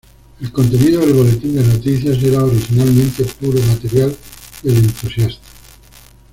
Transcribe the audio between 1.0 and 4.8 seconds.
del boletín de noticias era originalmente puro material del